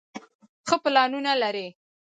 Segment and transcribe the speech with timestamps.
[0.67, 1.67] ښۀ پلانونه لري